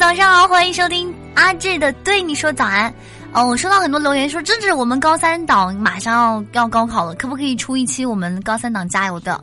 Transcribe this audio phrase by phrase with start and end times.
[0.00, 2.90] 早上好，欢迎收听阿志的对你说早安。
[3.34, 9.38] 哦，我收到很多留言说，芝芝，我们高三党马上要要高考了，可不可以出一期我们高三党加油的？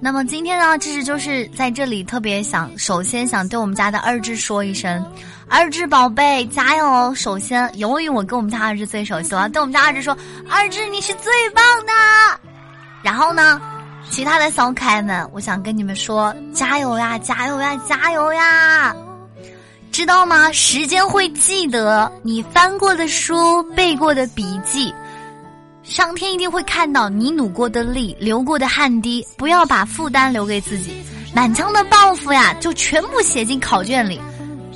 [0.00, 5.04] 那么今天呢，芝芝就是在这里特别想，首先想对我们家的二志说一声，
[5.46, 7.14] 二志宝贝加油！
[7.14, 10.16] 首先，由于我跟我们家二志最熟悉了，对我们家二志说，
[10.48, 11.92] 二志你是最棒的。
[13.02, 13.60] 然后呢，
[14.08, 18.96] 其他的小可爱们，我想跟你们说，加油呀，加油呀，加油呀！
[19.90, 20.50] 知道吗？
[20.52, 24.92] 时间会记得你翻过的书、背过的笔记，
[25.82, 29.26] 上天一定会看到你努过的力、流过的汗滴。
[29.36, 30.92] 不要把负担留给自己，
[31.34, 34.20] 满腔的抱负呀，就全部写进考卷里。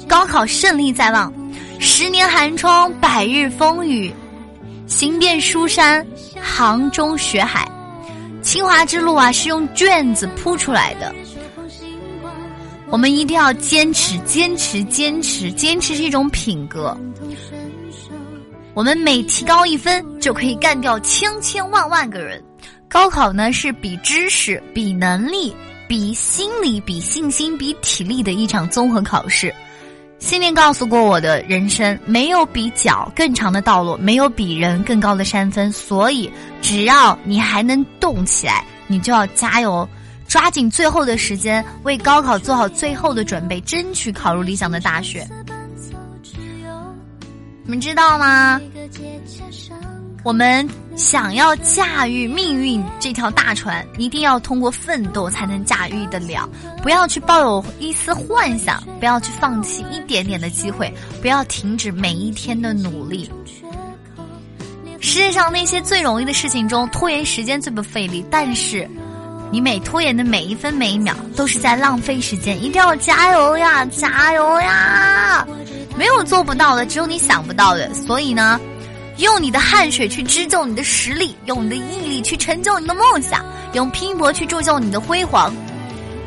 [0.08, 1.32] 高考胜利在望，
[1.78, 4.12] 十年寒窗，百日风雨，
[4.86, 6.04] 行遍书山，
[6.42, 7.70] 行中学海，
[8.42, 11.14] 清华之路啊，是用卷子铺出来的。
[12.92, 16.94] 我们一定要坚持，坚持，坚持，坚持是一种品格。
[18.74, 22.44] 我们每提高一分，就可以干掉千千万万个人。
[22.90, 25.56] 高考呢，是比知识、比能力、
[25.88, 29.54] 比心理、比信心、比体力的一场综合考试。
[30.18, 35.72] 信念告诉过我的人生，没有比脚更长的道路，没有比人更高的山峰。
[35.72, 39.88] 所以，只要你还能动起来，你就要加油。
[40.32, 45.28] 抓紧最后的时间，为高考做好最后的准备，争取考入理想的大学。
[47.64, 48.58] 你们知道吗？
[50.24, 50.66] 我们
[50.96, 56.48] 想要驾驭命运这条大船，一定要通过奋斗才能驾驭得了。
[56.82, 63.30] 不要去抱有一丝幻想，不要去放弃一点点的机会，不要停止每一天的努力。
[64.98, 68.88] 世界上那些最容易的事情中，拖延时间最不费力，但是。
[69.52, 75.46] 你每拖延的每一分每一秒都是在浪费时间，一定要加油呀，加油呀！
[75.94, 77.92] 没有做不到的，只有你想不到的。
[77.92, 78.58] 所以呢，
[79.18, 83.44] 用你的汗水去织就你的实力，用你的毅力去成就你的梦想，
[83.74, 85.54] 用拼搏去铸就你的辉煌。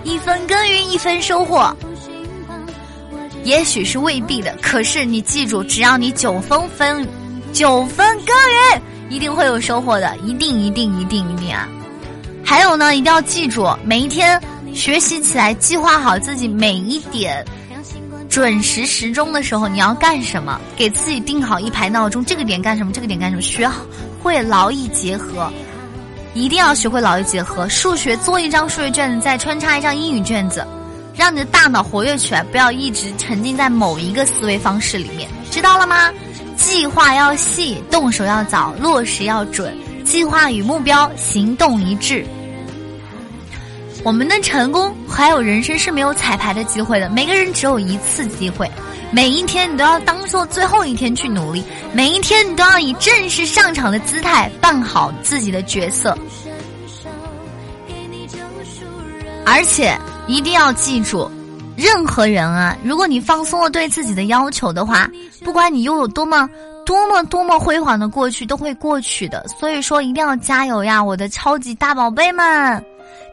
[0.04, 1.76] 一分耕耘一分收获，
[3.44, 7.08] 也许是未必的，可是你记住，只要你九分分，
[7.52, 8.28] 九分耕
[8.72, 11.68] 耘，一定会有收获的，一定一定一定一定啊！
[12.46, 14.40] 还有呢，一定要记住，每一天
[14.74, 17.44] 学习起来，计划好自己每一点
[18.30, 23.70] 准时时钟的时候你要干什么，给自己定好一排闹钟，这个点干什么，这个点干什么，学
[24.22, 25.52] 会劳逸结合，
[26.34, 27.68] 一定要学会劳逸结合。
[27.68, 30.66] 数学做一张数学卷子，再穿插一张英语卷子，
[31.16, 36.12] 让你的大脑活跃起来，不要一直沉浸在某一个思维方式里面，知道了吗？
[36.58, 39.76] 计划要细，动手要早，落实要准。
[40.04, 42.26] 计划与目标，行动一致。
[44.06, 48.70] 我们的成功还有人生是没有彩排的机会的，每个人只有一次机会。
[49.12, 56.16] 每一天你都要当做最后一天去努力，每一天你都要以正式上场的姿态扮好自己的角色。
[59.44, 61.28] 而且一定要记住，
[61.76, 65.10] 任何人啊，如果你放松了对自己的要求的话，
[65.44, 66.48] 不管你拥有多么。
[66.86, 72.86] 多么多么辉煌的过去都会过去的，所以说一定要加油呀，我的超级大宝贝们，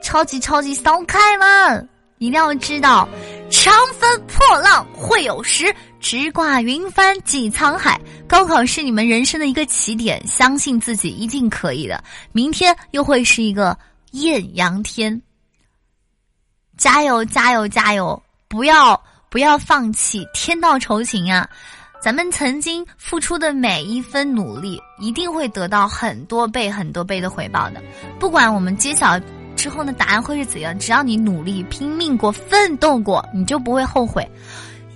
[0.03, 1.89] 超级超级骚开们，
[2.19, 3.09] 一定要知道，
[3.51, 8.01] 长风破浪会有时，直挂云帆济沧海。
[8.27, 13.77] 高考是你们人生的一个起点，相信自己一定可以的，明天又会是一个
[14.13, 15.21] 艳阳天。
[16.79, 18.21] 加油加油加油！
[18.49, 19.01] 不要
[19.31, 21.49] 不要放弃，天道酬勤啊！
[22.03, 27.83] 咱们曾经付出的每一分努力，一定会得到很多倍、很多倍的回报的。
[28.19, 29.19] 不管我们揭晓
[29.63, 34.29] 之后的答案会是怎样，只要你努力、拼命过、奋斗过，你就不会后悔。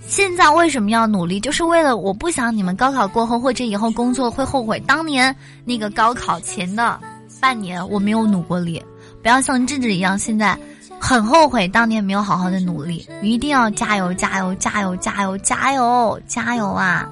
[0.08, 1.38] 现在为什么要努力？
[1.38, 5.32] 就是为了我不想你们高考过后或者以后工作会后悔当年
[5.64, 6.98] 那个高考前的
[7.40, 8.84] 半年我没有努过力，
[9.22, 10.58] 不要像智智一样现在。
[10.98, 17.08] 很后悔当年没有好好的努力，一定要加油加油加油加油加油加油啊！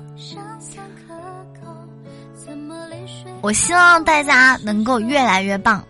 [3.43, 5.85] 我希望大家能够越来越棒，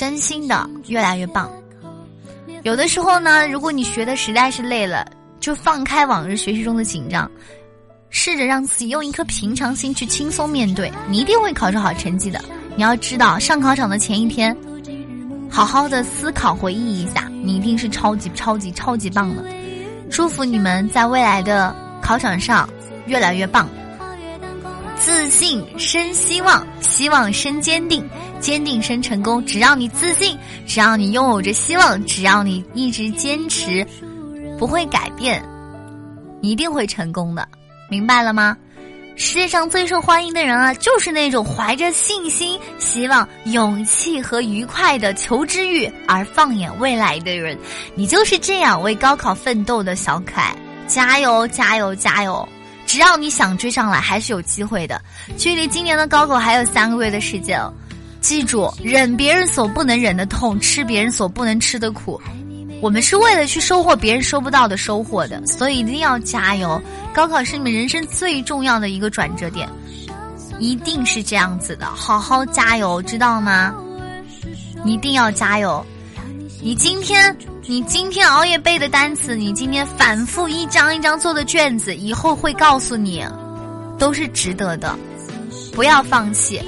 [0.00, 1.52] 真心的越来越棒。
[2.62, 5.06] 有的时候呢，如果你学的实在是累了，
[5.40, 7.30] 就放开往日学习中的紧张，
[8.08, 12.42] 试着让自己用一颗平常心去轻松面对，你一定会考出好成绩的。
[12.76, 14.56] 你要知道，上考场的前一天。
[15.50, 19.44] 好好的思考回忆一下，你一定是超级超级超级棒的。
[20.10, 22.66] 祝福你们在未来的考场上
[23.04, 23.68] 越来越棒。
[24.96, 28.08] 自信生希望，希望生坚定，
[28.40, 29.44] 坚定生成功。
[29.44, 33.86] 只要你自信，只要你拥有着希望，只要你一直坚持，
[34.58, 35.42] 不会改变，
[36.40, 37.46] 你一定会成功的，
[37.88, 38.56] 明白了吗？
[39.16, 47.58] 世界上最受欢迎的人啊，就是那种怀着信心、希望、勇气和愉快的求知欲而放眼未来的人。
[47.94, 50.56] 你就是这样为高考奋斗的小可爱，
[50.86, 52.48] 加油加油加油！
[52.86, 54.98] 只要你想追上来，还是有机会的。
[55.36, 57.60] 距离今年的高考还有三个月的时间，
[58.20, 62.20] 记住，忍别人所不能忍的痛，吃别人所不能吃的苦。
[62.80, 66.80] 我们是为了去收获别人收不到的收获的，所以一定要加油！
[67.12, 69.68] 高考是你们人生最重要的一个转折点，
[70.58, 73.74] 一定是这样子的，好好加油，知道吗？
[74.84, 75.84] 一定要加油！
[76.62, 77.36] 你今天，
[77.66, 83.22] 你今天熬夜背的单词，你今天反复一张一张做的卷子，以后会告诉你，
[83.98, 84.94] 都是值得的，
[85.74, 86.60] 不要放弃。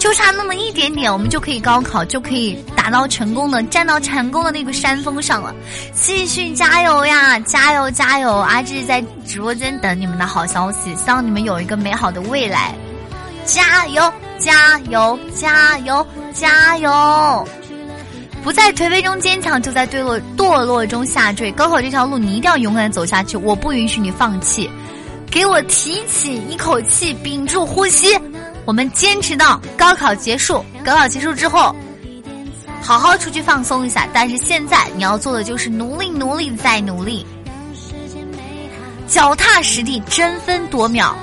[0.00, 5.54] 就差那么一点点，我们就可以高考，就可以达到成功的，站到成功的那个山峰上了。
[5.92, 8.36] 继续加油呀，加油加油！
[8.36, 12.74] 阿志在直播间等你们的好消息，希望你们有一个美好的未来。
[13.44, 17.46] 加油，加油，加油，加油！
[18.42, 21.52] 不在颓废中坚强，就在堕落堕落中下坠。
[21.52, 24.70] 高考这条路，你一定要勇敢走下去，我不允许你放弃。
[25.30, 28.18] 给我提起一口气，屏住呼吸。
[28.70, 30.64] 我们坚持到高考结束。
[30.84, 31.74] 高考结束之后，
[32.80, 34.06] 好好出去放松一下。
[34.12, 37.26] 但是现在你要做的就是努力、努力再努力，
[39.08, 41.16] 脚踏实地，争分夺秒。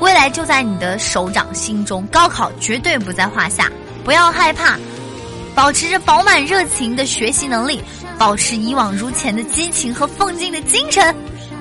[0.00, 3.70] 未来就在你的手掌心中，高考绝对不在话下。
[4.02, 4.76] 不要害怕，
[5.54, 7.80] 保持着饱满热情的学习能力，
[8.18, 11.14] 保持一往如前的激情和奋进的精神。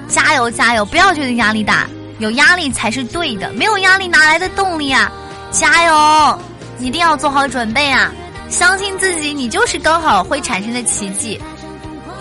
[0.08, 0.84] 加油，加油！
[0.84, 1.88] 不要觉得压力大。
[2.22, 5.12] 有压力才是对的，没有压力哪来的动力啊？
[5.50, 6.40] 加油，
[6.78, 8.12] 一定要做好准备啊！
[8.48, 11.42] 相信自己，你就是刚好会产生的奇迹，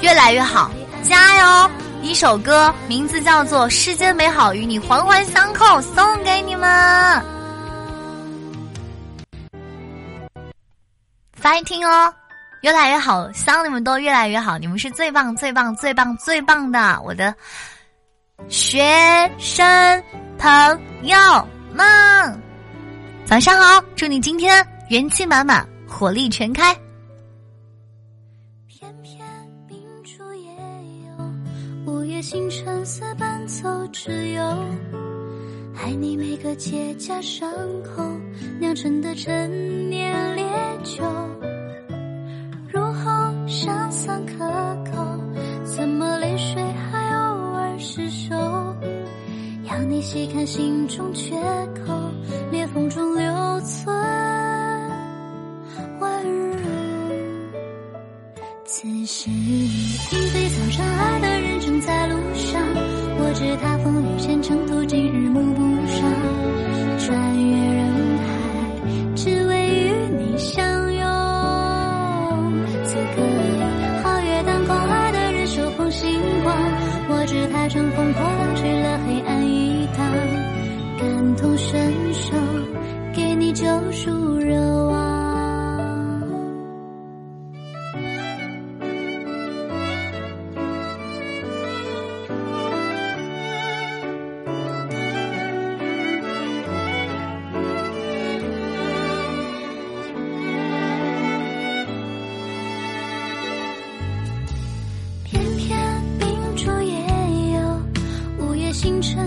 [0.00, 0.70] 越来越好，
[1.02, 1.70] 加油！
[2.02, 7.23] 一首歌，名字叫做《世间美好与你环环相扣》，送给你们
[11.43, 12.11] ，fighting 哦！
[12.62, 17.35] 越来越好，希望你们都越来越好，你们是最棒、最棒、最棒、最棒的，我的。
[18.49, 18.83] 学
[19.39, 20.03] 生
[20.39, 20.51] 朋
[21.03, 21.17] 友
[21.73, 21.87] 们，
[23.25, 23.85] 早上好！
[23.95, 26.77] 祝你今天元气满满，火力全开。
[28.67, 29.25] 偏偏
[29.69, 30.51] 明珠也
[31.07, 34.43] 有午夜星辰似伴奏之友，
[35.77, 37.49] 爱你每个结痂伤
[37.83, 38.03] 口
[38.59, 40.45] 酿成的陈年烈
[40.83, 41.05] 酒，
[42.69, 44.39] 入喉香酸可
[44.91, 45.10] 口，
[50.00, 51.35] 细看心中缺
[51.87, 51.93] 口，
[52.50, 53.94] 裂缝中留存
[56.00, 56.58] 温柔。
[58.64, 62.62] 此时，莺飞草长，爱的人正在路上。
[63.19, 66.03] 我知他风雨兼程，途经日暮不赏。
[66.99, 67.85] 穿越人
[68.19, 68.29] 海，
[69.14, 70.64] 只为与你相
[70.94, 71.05] 拥。
[72.85, 73.23] 此刻，
[74.03, 76.56] 皓月当空，爱的人手捧星光。
[77.12, 78.50] 我知他乘风破浪，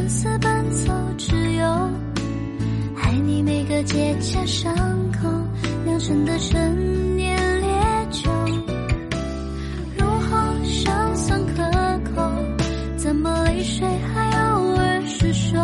[0.10, 1.66] 色奔走，只有
[3.02, 3.42] 爱你。
[3.44, 4.74] 每个结痂伤
[5.12, 5.30] 口
[5.86, 7.70] 酿成的陈年烈
[8.10, 8.32] 酒，
[9.98, 11.64] 入喉尚算可
[12.16, 12.22] 口，
[12.96, 15.58] 怎么泪水还偶尔失手？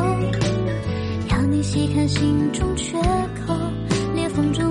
[1.31, 2.97] 要你细看心中缺
[3.45, 3.55] 口，
[4.13, 4.68] 裂缝中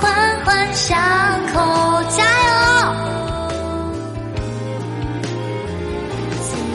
[0.00, 0.12] 环
[0.44, 0.98] 环相
[1.52, 1.60] 扣。
[2.10, 2.50] 加油！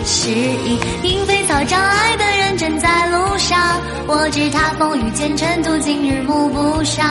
[0.05, 0.79] 失意。
[1.03, 3.59] 因飞草长，爱的人正在路上，
[4.07, 7.05] 我知他风雨兼程，途经日暮不赏。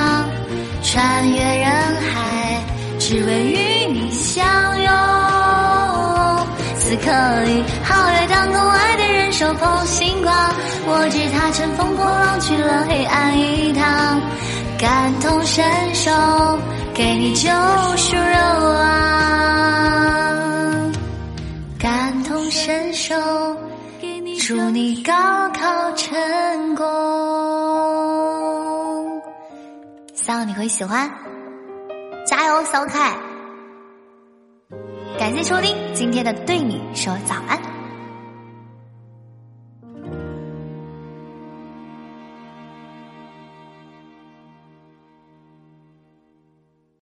[0.83, 1.71] 穿越人
[2.13, 2.61] 海，
[2.99, 4.45] 只为与你相
[4.81, 4.91] 拥。
[6.79, 7.11] 此刻
[7.45, 10.35] 里，皓月当空，爱的人手捧星光。
[10.87, 14.21] 我知他乘风破浪去了黑暗一趟，
[14.79, 15.65] 感同身
[15.95, 16.11] 受，
[16.95, 17.49] 给你救
[17.97, 18.35] 赎热
[18.73, 18.75] 望。
[21.79, 23.15] 感同身受，
[24.41, 25.13] 祝你高
[25.51, 26.85] 考成功。
[30.15, 31.11] 希望你会喜欢，
[32.27, 33.17] 加油，小凯！
[35.19, 37.74] 感谢收听今天的对你说早安。